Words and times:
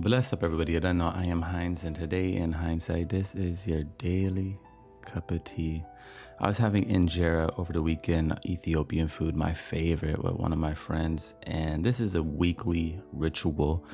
Bless 0.00 0.32
up, 0.32 0.44
everybody. 0.44 0.76
I 0.76 0.78
don't 0.78 0.98
know. 0.98 1.12
I 1.12 1.24
am 1.24 1.42
Heinz, 1.42 1.82
and 1.82 1.96
today 1.96 2.36
in 2.36 2.52
hindsight, 2.52 3.08
this 3.08 3.34
is 3.34 3.66
your 3.66 3.82
daily 3.82 4.56
cup 5.02 5.32
of 5.32 5.42
tea. 5.42 5.82
I 6.38 6.46
was 6.46 6.56
having 6.56 6.88
injera 6.88 7.52
over 7.58 7.72
the 7.72 7.82
weekend, 7.82 8.38
Ethiopian 8.46 9.08
food, 9.08 9.34
my 9.34 9.52
favorite, 9.52 10.22
with 10.22 10.34
one 10.34 10.52
of 10.52 10.60
my 10.60 10.72
friends, 10.72 11.34
and 11.42 11.84
this 11.84 11.98
is 11.98 12.14
a 12.14 12.22
weekly 12.22 13.00
ritual. 13.12 13.84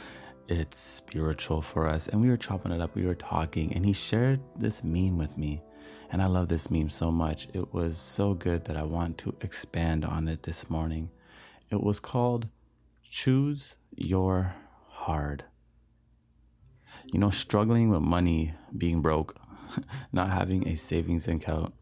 It's 0.46 0.78
spiritual 0.78 1.62
for 1.62 1.88
us, 1.88 2.06
and 2.06 2.20
we 2.20 2.28
were 2.28 2.36
chopping 2.36 2.72
it 2.72 2.82
up. 2.82 2.94
We 2.94 3.06
were 3.06 3.14
talking, 3.14 3.72
and 3.72 3.86
he 3.86 3.94
shared 3.94 4.40
this 4.58 4.84
meme 4.84 5.16
with 5.16 5.38
me, 5.38 5.62
and 6.12 6.20
I 6.20 6.26
love 6.26 6.48
this 6.48 6.70
meme 6.70 6.90
so 6.90 7.10
much. 7.10 7.48
It 7.54 7.72
was 7.72 7.96
so 7.96 8.34
good 8.34 8.66
that 8.66 8.76
I 8.76 8.82
want 8.82 9.16
to 9.18 9.34
expand 9.40 10.04
on 10.04 10.28
it 10.28 10.42
this 10.42 10.68
morning. 10.68 11.08
It 11.70 11.82
was 11.82 11.98
called 11.98 12.48
"Choose 13.02 13.76
Your 13.96 14.54
Hard." 14.86 15.44
You 17.12 17.18
know, 17.18 17.30
struggling 17.30 17.90
with 17.90 18.02
money, 18.02 18.54
being 18.76 19.02
broke, 19.02 19.36
not 20.12 20.30
having 20.30 20.68
a 20.68 20.76
savings 20.76 21.28
account, 21.28 21.74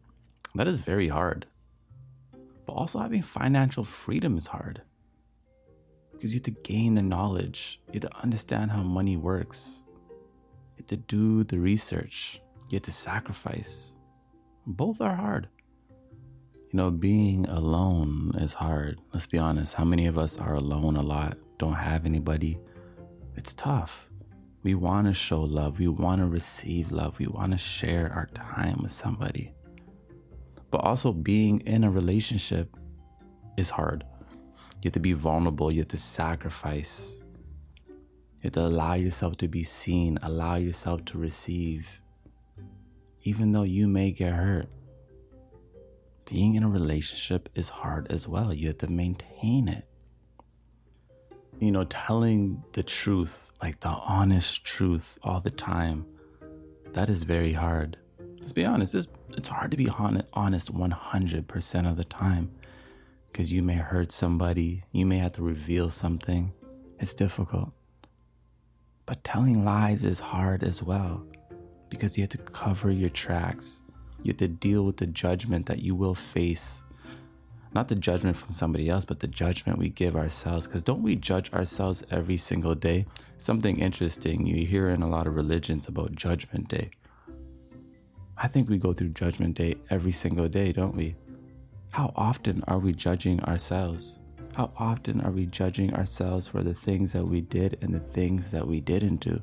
that 0.55 0.67
is 0.67 0.81
very 0.81 1.07
hard. 1.07 1.45
But 2.65 2.73
also 2.73 2.99
having 2.99 3.21
financial 3.21 3.83
freedom 3.83 4.37
is 4.37 4.47
hard. 4.47 4.81
Because 6.11 6.33
you 6.33 6.39
have 6.39 6.45
to 6.45 6.61
gain 6.61 6.95
the 6.95 7.01
knowledge, 7.01 7.81
you 7.87 7.99
have 7.99 8.09
to 8.09 8.17
understand 8.17 8.71
how 8.71 8.83
money 8.83 9.17
works, 9.17 9.83
you 9.89 10.77
have 10.77 10.87
to 10.87 10.97
do 10.97 11.43
the 11.43 11.59
research, 11.59 12.41
you 12.69 12.77
have 12.77 12.83
to 12.83 12.91
sacrifice. 12.91 13.93
Both 14.65 15.01
are 15.01 15.15
hard. 15.15 15.49
You 16.71 16.77
know, 16.77 16.89
being 16.89 17.45
alone 17.47 18.31
is 18.39 18.53
hard. 18.53 18.99
Let's 19.13 19.27
be 19.27 19.37
honest. 19.37 19.75
How 19.75 19.83
many 19.83 20.07
of 20.07 20.17
us 20.17 20.37
are 20.37 20.55
alone 20.55 20.95
a 20.95 21.03
lot, 21.03 21.37
don't 21.59 21.73
have 21.73 22.05
anybody? 22.05 22.57
It's 23.35 23.53
tough. 23.53 24.07
We 24.63 24.75
want 24.75 25.07
to 25.07 25.13
show 25.13 25.41
love. 25.41 25.79
We 25.79 25.89
want 25.89 26.21
to 26.21 26.27
receive 26.27 26.91
love. 26.91 27.19
We 27.19 27.27
want 27.27 27.51
to 27.51 27.57
share 27.57 28.11
our 28.13 28.27
time 28.27 28.79
with 28.81 28.93
somebody. 28.93 29.51
But 30.71 30.77
also, 30.77 31.11
being 31.11 31.59
in 31.61 31.83
a 31.83 31.91
relationship 31.91 32.75
is 33.57 33.69
hard. 33.69 34.05
You 34.81 34.87
have 34.87 34.93
to 34.93 34.99
be 35.01 35.13
vulnerable. 35.13 35.69
You 35.69 35.81
have 35.81 35.89
to 35.89 35.97
sacrifice. 35.97 37.19
You 37.87 38.47
have 38.47 38.53
to 38.53 38.61
allow 38.61 38.93
yourself 38.93 39.37
to 39.37 39.49
be 39.49 39.63
seen, 39.63 40.17
allow 40.21 40.55
yourself 40.55 41.03
to 41.05 41.17
receive, 41.17 42.01
even 43.23 43.51
though 43.51 43.63
you 43.63 43.87
may 43.87 44.11
get 44.11 44.33
hurt. 44.33 44.69
Being 46.25 46.55
in 46.55 46.63
a 46.63 46.69
relationship 46.69 47.49
is 47.53 47.69
hard 47.69 48.11
as 48.11 48.27
well. 48.27 48.53
You 48.53 48.67
have 48.67 48.77
to 48.79 48.87
maintain 48.87 49.67
it 49.67 49.87
you 51.63 51.71
know, 51.71 51.85
telling 51.85 52.61
the 52.73 52.83
truth, 52.83 53.53
like 53.61 53.79
the 53.79 53.87
honest 53.87 54.65
truth 54.65 55.17
all 55.23 55.39
the 55.39 55.51
time, 55.51 56.05
that 56.91 57.09
is 57.09 57.23
very 57.23 57.53
hard. 57.53 57.97
Let's 58.39 58.51
be 58.51 58.65
honest, 58.65 58.93
it's, 58.93 59.07
it's 59.29 59.47
hard 59.47 59.71
to 59.71 59.77
be 59.77 59.87
honest 59.89 60.73
100% 60.73 61.89
of 61.89 61.97
the 61.97 62.03
time 62.03 62.51
because 63.31 63.53
you 63.53 63.63
may 63.63 63.75
hurt 63.75 64.11
somebody, 64.11 64.83
you 64.91 65.05
may 65.05 65.19
have 65.19 65.33
to 65.33 65.41
reveal 65.41 65.89
something. 65.89 66.51
It's 66.99 67.13
difficult. 67.13 67.71
But 69.05 69.23
telling 69.23 69.63
lies 69.63 70.03
is 70.03 70.19
hard 70.19 70.63
as 70.63 70.83
well 70.83 71.25
because 71.87 72.17
you 72.17 72.23
have 72.23 72.31
to 72.31 72.37
cover 72.37 72.91
your 72.91 73.09
tracks. 73.09 73.81
You 74.21 74.31
have 74.31 74.37
to 74.37 74.47
deal 74.49 74.83
with 74.83 74.97
the 74.97 75.07
judgment 75.07 75.67
that 75.67 75.79
you 75.79 75.95
will 75.95 76.15
face 76.15 76.83
not 77.73 77.87
the 77.87 77.95
judgment 77.95 78.37
from 78.37 78.51
somebody 78.51 78.89
else, 78.89 79.05
but 79.05 79.19
the 79.19 79.27
judgment 79.27 79.79
we 79.79 79.89
give 79.89 80.15
ourselves. 80.15 80.67
Because 80.67 80.83
don't 80.83 81.01
we 81.01 81.15
judge 81.15 81.51
ourselves 81.53 82.03
every 82.11 82.37
single 82.37 82.75
day? 82.75 83.05
Something 83.37 83.79
interesting 83.79 84.45
you 84.45 84.65
hear 84.65 84.89
in 84.89 85.01
a 85.01 85.09
lot 85.09 85.27
of 85.27 85.35
religions 85.35 85.87
about 85.87 86.15
Judgment 86.15 86.67
Day. 86.67 86.91
I 88.37 88.47
think 88.47 88.69
we 88.69 88.77
go 88.77 88.93
through 88.93 89.09
Judgment 89.09 89.55
Day 89.55 89.75
every 89.89 90.11
single 90.11 90.47
day, 90.47 90.71
don't 90.71 90.95
we? 90.95 91.15
How 91.91 92.13
often 92.15 92.63
are 92.67 92.79
we 92.79 92.93
judging 92.93 93.39
ourselves? 93.41 94.19
How 94.55 94.71
often 94.77 95.21
are 95.21 95.31
we 95.31 95.47
judging 95.47 95.93
ourselves 95.93 96.47
for 96.47 96.61
the 96.61 96.73
things 96.73 97.13
that 97.13 97.25
we 97.25 97.41
did 97.41 97.77
and 97.81 97.93
the 97.93 97.99
things 97.99 98.51
that 98.51 98.67
we 98.67 98.81
didn't 98.81 99.17
do? 99.17 99.41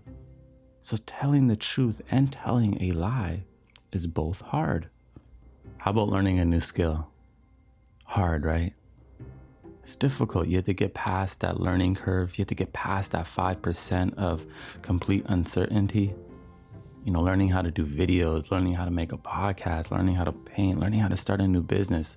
So, 0.81 0.97
telling 1.05 1.49
the 1.49 1.57
truth 1.57 2.01
and 2.11 2.33
telling 2.33 2.83
a 2.83 2.93
lie 2.93 3.45
is 3.93 4.07
both 4.07 4.41
hard. 4.41 4.89
How 5.79 5.91
about 5.91 6.09
learning 6.09 6.39
a 6.39 6.45
new 6.45 6.61
skill? 6.61 7.09
Hard, 8.11 8.45
right? 8.45 8.75
It's 9.83 9.95
difficult. 9.95 10.49
You 10.49 10.57
have 10.57 10.65
to 10.65 10.75
get 10.75 10.95
past 10.95 11.41
that 11.41 11.61
learning 11.61 11.95
curve. 11.95 12.37
You 12.37 12.43
have 12.43 12.49
to 12.49 12.57
get 12.57 12.73
past 12.73 13.13
that 13.13 13.25
5% 13.25 14.15
of 14.19 14.45
complete 14.83 15.25
uncertainty. 15.29 16.13
You 17.05 17.13
know, 17.13 17.21
learning 17.21 17.51
how 17.51 17.63
to 17.63 17.71
do 17.71 17.87
videos, 17.87 18.51
learning 18.51 18.75
how 18.75 18.85
to 18.85 18.91
make 18.91 19.13
a 19.13 19.17
podcast, 19.17 19.93
learning 19.93 20.17
how 20.17 20.25
to 20.25 20.33
paint, 20.33 20.81
learning 20.81 20.99
how 20.99 21.07
to 21.07 21.17
start 21.17 21.41
a 21.41 21.47
new 21.47 21.63
business. 21.63 22.17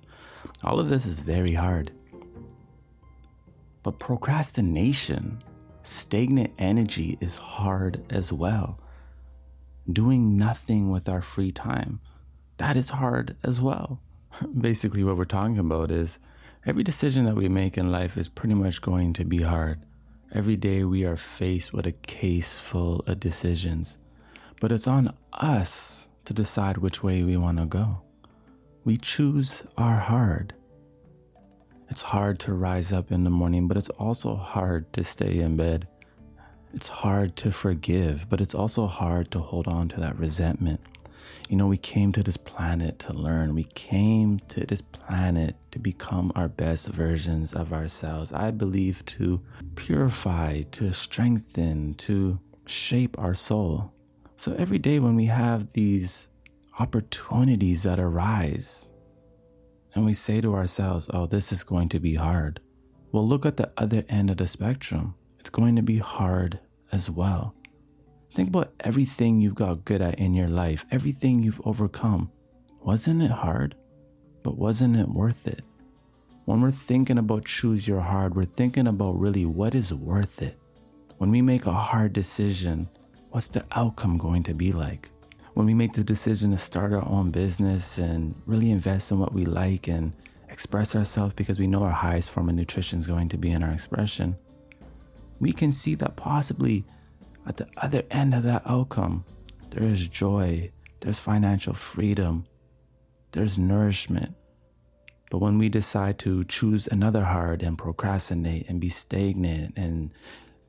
All 0.64 0.80
of 0.80 0.88
this 0.88 1.06
is 1.06 1.20
very 1.20 1.54
hard. 1.54 1.92
But 3.84 4.00
procrastination, 4.00 5.42
stagnant 5.82 6.54
energy 6.58 7.18
is 7.20 7.36
hard 7.36 8.04
as 8.10 8.32
well. 8.32 8.80
Doing 9.90 10.36
nothing 10.36 10.90
with 10.90 11.08
our 11.08 11.22
free 11.22 11.52
time, 11.52 12.00
that 12.56 12.76
is 12.76 12.88
hard 12.90 13.36
as 13.44 13.60
well. 13.60 14.00
basically 14.60 15.04
what 15.04 15.16
we're 15.16 15.24
talking 15.24 15.58
about 15.58 15.90
is 15.90 16.18
every 16.66 16.82
decision 16.82 17.24
that 17.26 17.36
we 17.36 17.48
make 17.48 17.76
in 17.76 17.92
life 17.92 18.16
is 18.16 18.28
pretty 18.28 18.54
much 18.54 18.80
going 18.80 19.12
to 19.14 19.24
be 19.24 19.42
hard. 19.42 19.80
Every 20.32 20.56
day 20.56 20.84
we 20.84 21.04
are 21.04 21.16
faced 21.16 21.72
with 21.72 21.86
a 21.86 21.92
case 21.92 22.58
full 22.58 23.00
of 23.06 23.20
decisions, 23.20 23.98
but 24.60 24.72
it's 24.72 24.88
on 24.88 25.14
us 25.32 26.06
to 26.24 26.34
decide 26.34 26.78
which 26.78 27.02
way 27.02 27.22
we 27.22 27.36
want 27.36 27.58
to 27.58 27.66
go. 27.66 28.02
We 28.84 28.96
choose 28.96 29.64
our 29.78 29.98
hard. 29.98 30.54
It's 31.88 32.02
hard 32.02 32.38
to 32.40 32.54
rise 32.54 32.92
up 32.92 33.12
in 33.12 33.24
the 33.24 33.30
morning, 33.30 33.68
but 33.68 33.76
it's 33.76 33.90
also 33.90 34.34
hard 34.34 34.92
to 34.94 35.04
stay 35.04 35.38
in 35.38 35.56
bed. 35.56 35.86
It's 36.72 36.88
hard 36.88 37.36
to 37.36 37.52
forgive, 37.52 38.28
but 38.28 38.40
it's 38.40 38.54
also 38.54 38.86
hard 38.86 39.30
to 39.30 39.38
hold 39.38 39.68
on 39.68 39.88
to 39.90 40.00
that 40.00 40.18
resentment. 40.18 40.80
You 41.48 41.56
know, 41.56 41.66
we 41.66 41.76
came 41.76 42.12
to 42.12 42.22
this 42.22 42.36
planet 42.36 42.98
to 43.00 43.12
learn. 43.12 43.54
We 43.54 43.64
came 43.64 44.38
to 44.48 44.64
this 44.66 44.80
planet 44.80 45.56
to 45.72 45.78
become 45.78 46.32
our 46.34 46.48
best 46.48 46.88
versions 46.88 47.52
of 47.52 47.72
ourselves. 47.72 48.32
I 48.32 48.50
believe 48.50 49.04
to 49.06 49.40
purify, 49.74 50.62
to 50.72 50.92
strengthen, 50.92 51.94
to 51.94 52.38
shape 52.66 53.18
our 53.18 53.34
soul. 53.34 53.92
So 54.36 54.54
every 54.54 54.78
day 54.78 54.98
when 54.98 55.16
we 55.16 55.26
have 55.26 55.72
these 55.72 56.28
opportunities 56.78 57.84
that 57.84 58.00
arise, 58.00 58.90
and 59.94 60.04
we 60.04 60.14
say 60.14 60.40
to 60.40 60.54
ourselves, 60.54 61.08
oh, 61.14 61.26
this 61.26 61.52
is 61.52 61.62
going 61.62 61.88
to 61.90 62.00
be 62.00 62.16
hard. 62.16 62.60
Well, 63.12 63.26
look 63.26 63.46
at 63.46 63.56
the 63.56 63.70
other 63.76 64.04
end 64.08 64.30
of 64.30 64.38
the 64.38 64.48
spectrum. 64.48 65.14
It's 65.38 65.50
going 65.50 65.76
to 65.76 65.82
be 65.82 65.98
hard 65.98 66.58
as 66.90 67.08
well. 67.08 67.54
Think 68.34 68.48
about 68.48 68.72
everything 68.80 69.40
you've 69.40 69.54
got 69.54 69.84
good 69.84 70.02
at 70.02 70.18
in 70.18 70.34
your 70.34 70.48
life, 70.48 70.84
everything 70.90 71.44
you've 71.44 71.60
overcome. 71.64 72.32
Wasn't 72.82 73.22
it 73.22 73.30
hard? 73.30 73.76
But 74.42 74.58
wasn't 74.58 74.96
it 74.96 75.08
worth 75.08 75.46
it? 75.46 75.62
When 76.44 76.60
we're 76.60 76.72
thinking 76.72 77.16
about 77.16 77.44
choose 77.44 77.86
your 77.86 78.00
hard, 78.00 78.34
we're 78.34 78.42
thinking 78.42 78.88
about 78.88 79.20
really 79.20 79.44
what 79.44 79.74
is 79.74 79.94
worth 79.94 80.42
it. 80.42 80.58
When 81.18 81.30
we 81.30 81.42
make 81.42 81.64
a 81.64 81.72
hard 81.72 82.12
decision, 82.12 82.88
what's 83.30 83.46
the 83.46 83.64
outcome 83.70 84.18
going 84.18 84.42
to 84.42 84.52
be 84.52 84.72
like? 84.72 85.10
When 85.54 85.64
we 85.64 85.72
make 85.72 85.92
the 85.92 86.02
decision 86.02 86.50
to 86.50 86.58
start 86.58 86.92
our 86.92 87.08
own 87.08 87.30
business 87.30 87.98
and 87.98 88.34
really 88.46 88.72
invest 88.72 89.12
in 89.12 89.20
what 89.20 89.32
we 89.32 89.44
like 89.44 89.86
and 89.86 90.12
express 90.48 90.96
ourselves 90.96 91.34
because 91.34 91.60
we 91.60 91.68
know 91.68 91.84
our 91.84 91.92
highest 91.92 92.32
form 92.32 92.48
of 92.48 92.56
nutrition 92.56 92.98
is 92.98 93.06
going 93.06 93.28
to 93.28 93.38
be 93.38 93.52
in 93.52 93.62
our 93.62 93.70
expression, 93.70 94.36
we 95.38 95.52
can 95.52 95.70
see 95.70 95.94
that 95.94 96.16
possibly 96.16 96.84
at 97.46 97.56
the 97.56 97.68
other 97.76 98.02
end 98.10 98.34
of 98.34 98.42
that 98.44 98.62
outcome, 98.66 99.24
there 99.70 99.84
is 99.84 100.08
joy, 100.08 100.70
there's 101.00 101.18
financial 101.18 101.74
freedom, 101.74 102.46
there's 103.32 103.58
nourishment. 103.58 104.34
But 105.30 105.38
when 105.38 105.58
we 105.58 105.68
decide 105.68 106.18
to 106.20 106.44
choose 106.44 106.86
another 106.86 107.24
hard 107.24 107.62
and 107.62 107.76
procrastinate 107.76 108.68
and 108.68 108.80
be 108.80 108.88
stagnant 108.88 109.74
and 109.76 110.12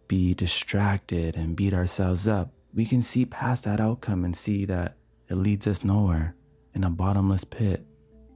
be 0.08 0.34
distracted 0.34 1.36
and 1.36 1.56
beat 1.56 1.74
ourselves 1.74 2.28
up, 2.28 2.52
we 2.74 2.86
can 2.86 3.02
see 3.02 3.26
past 3.26 3.64
that 3.64 3.80
outcome 3.80 4.26
and 4.26 4.36
see 4.36 4.66
that 4.66 4.98
it 5.30 5.36
leads 5.36 5.68
us 5.68 5.84
nowhere 5.84 6.36
in 6.74 6.84
a 6.84 6.90
bottomless 6.90 7.44
pit, 7.44 7.86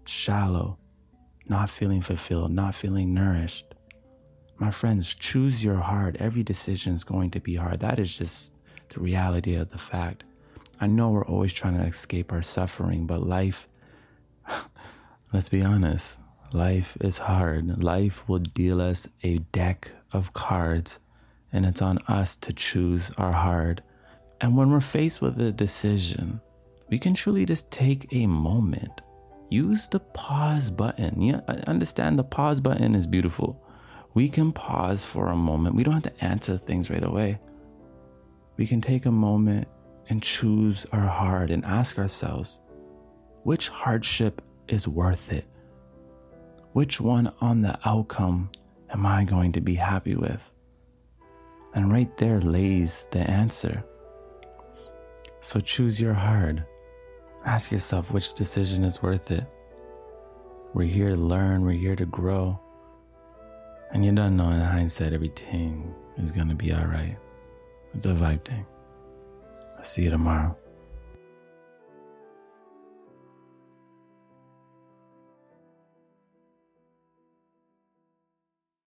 shallow, 0.05 0.77
not 1.47 1.69
feeling 1.69 2.01
fulfilled, 2.01 2.51
not 2.51 2.75
feeling 2.75 3.13
nourished. 3.13 3.75
My 4.59 4.71
friends, 4.71 5.15
choose 5.15 5.63
your 5.63 5.77
heart. 5.77 6.17
Every 6.19 6.43
decision 6.43 6.93
is 6.93 7.05
going 7.05 7.31
to 7.31 7.39
be 7.39 7.55
hard. 7.55 7.79
That 7.79 7.97
is 7.97 8.17
just 8.17 8.53
the 8.89 8.99
reality 8.99 9.55
of 9.55 9.69
the 9.69 9.77
fact. 9.77 10.25
I 10.81 10.87
know 10.87 11.11
we're 11.11 11.25
always 11.25 11.53
trying 11.53 11.77
to 11.77 11.85
escape 11.85 12.33
our 12.33 12.41
suffering, 12.41 13.07
but 13.07 13.25
life, 13.25 13.69
let's 15.33 15.47
be 15.47 15.63
honest, 15.63 16.19
life 16.51 16.97
is 16.99 17.19
hard. 17.19 17.81
Life 17.81 18.27
will 18.27 18.39
deal 18.39 18.81
us 18.81 19.07
a 19.23 19.37
deck 19.37 19.91
of 20.11 20.33
cards, 20.33 20.99
and 21.53 21.65
it's 21.65 21.81
on 21.81 21.99
us 22.09 22.35
to 22.37 22.51
choose 22.51 23.11
our 23.17 23.31
hard. 23.31 23.81
And 24.41 24.57
when 24.57 24.71
we're 24.71 24.81
faced 24.81 25.21
with 25.21 25.39
a 25.39 25.53
decision, 25.53 26.41
we 26.89 26.99
can 26.99 27.13
truly 27.13 27.45
just 27.45 27.71
take 27.71 28.11
a 28.11 28.27
moment. 28.27 29.01
Use 29.49 29.87
the 29.87 30.01
pause 30.01 30.69
button. 30.69 31.21
Yeah, 31.21 31.41
I 31.47 31.53
understand 31.65 32.19
the 32.19 32.25
pause 32.25 32.59
button 32.59 32.93
is 32.93 33.07
beautiful. 33.07 33.63
We 34.19 34.27
can 34.27 34.51
pause 34.51 35.05
for 35.05 35.29
a 35.29 35.35
moment. 35.37 35.75
We 35.75 35.83
don't 35.85 35.93
have 35.93 36.03
to 36.03 36.25
answer 36.25 36.57
things 36.57 36.89
right 36.89 37.05
away. 37.05 37.39
We 38.57 38.67
can 38.67 38.81
take 38.81 39.05
a 39.05 39.11
moment 39.11 39.69
and 40.09 40.21
choose 40.21 40.85
our 40.91 41.07
heart 41.07 41.49
and 41.51 41.63
ask 41.63 41.97
ourselves 41.97 42.59
which 43.43 43.69
hardship 43.69 44.41
is 44.67 44.89
worth 44.89 45.31
it? 45.31 45.45
Which 46.73 46.99
one 46.99 47.31
on 47.39 47.61
the 47.61 47.79
outcome 47.85 48.51
am 48.89 49.05
I 49.05 49.23
going 49.23 49.53
to 49.53 49.61
be 49.61 49.75
happy 49.75 50.15
with? 50.15 50.51
And 51.73 51.89
right 51.89 52.17
there 52.17 52.41
lays 52.41 53.05
the 53.11 53.19
answer. 53.19 53.85
So 55.39 55.61
choose 55.61 56.01
your 56.01 56.13
heart. 56.13 56.59
Ask 57.45 57.71
yourself 57.71 58.11
which 58.11 58.33
decision 58.33 58.83
is 58.83 59.01
worth 59.01 59.31
it. 59.31 59.45
We're 60.73 60.91
here 60.91 61.11
to 61.11 61.15
learn, 61.15 61.61
we're 61.61 61.71
here 61.71 61.95
to 61.95 62.05
grow. 62.05 62.59
And 63.91 64.05
you 64.05 64.11
don't 64.11 64.37
know 64.37 64.49
in 64.49 64.59
hindsight 64.59 65.13
everything 65.13 65.93
is 66.17 66.31
gonna 66.31 66.55
be 66.55 66.73
alright. 66.73 67.17
It's 67.93 68.05
a 68.05 68.09
vibe 68.09 68.45
thing. 68.45 68.65
I'll 69.77 69.83
see 69.83 70.03
you 70.03 70.09
tomorrow. 70.11 70.55